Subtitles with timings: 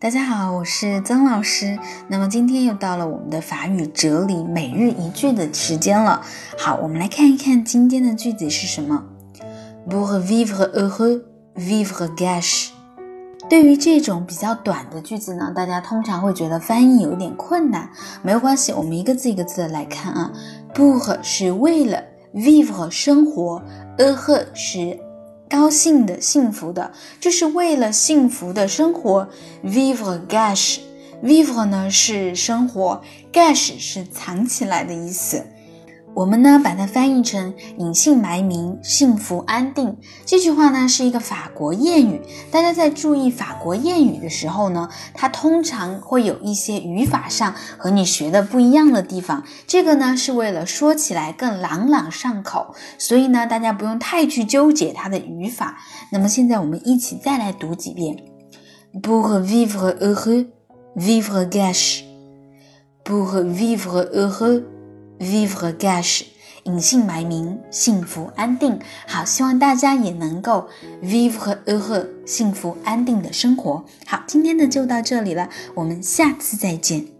[0.00, 1.78] 大家好，我是曾老师。
[2.08, 6.22] 那么今天又到了我们的法语哲理每日一句的时间了。
[6.56, 9.04] 好，我们来看一看今天的句子是什么。
[9.86, 11.20] Pour vivre heureux,
[11.54, 12.70] vivre gâche。
[13.50, 17.90] 对于这种比较短的句子呢，大家通常会觉得翻译有点困难。
[18.22, 20.32] 没有关系，我们一个字一个字的来看啊。
[20.74, 22.02] Pour 是为了
[22.34, 23.62] ，vivre 生活
[23.98, 24.98] ，heureux 是。
[25.50, 29.28] 高兴的、幸福的，就是为了幸福的生活。
[29.64, 35.44] Vivre gash，vivre 呢是生活，gâche 是藏起来的意思。
[36.12, 39.96] 我们呢把它翻译成隐姓埋名、幸福安定。
[40.26, 42.20] 这句话呢是一个法国谚语。
[42.50, 49.44] 大家在注意法国谚语的时候呢，它通常会有一些语法上和你学的不一样的地方。
[49.66, 55.78] 这个呢是为了说起来更朗朗上口，所以呢大家不用太去纠结它的语法。
[56.10, 58.16] 那么现在我们一起再来读几遍
[59.00, 60.48] ：Pour vivre heureux,
[60.96, 62.02] vivre gâche.
[63.04, 64.64] Pour vivre heureux.
[65.20, 66.22] Vivre gash
[66.64, 68.78] 隐姓埋名，幸福安定。
[69.06, 70.68] 好，希望大家也能够
[71.02, 73.84] vivre heureux，幸福安定的生活。
[74.06, 77.19] 好，今天的就到这里了，我们下次再见。